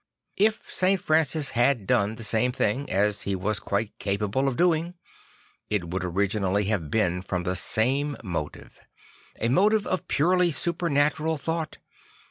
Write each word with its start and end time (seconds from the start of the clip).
If 0.37 0.67
St. 0.73 0.99
Francis 0.99 1.51
had 1.51 1.85
done 1.85 2.15
the 2.15 2.23
same 2.23 2.51
thing, 2.51 2.89
as 2.89 3.21
he 3.21 3.35
was 3.35 3.59
quite 3.59 3.95
capable 3.99 4.47
of 4.47 4.57
doing, 4.57 4.95
it 5.69 5.91
would 5.91 6.03
originally 6.03 6.63
have 6.63 6.89
been 6.89 7.21
from 7.21 7.43
the 7.43 7.55
same 7.55 8.17
motive; 8.23 8.79
a 9.39 9.47
motive 9.47 9.85
of 9.85 9.99
a 9.99 10.03
purely 10.03 10.51
supernatural 10.51 11.37
thought. 11.37 11.77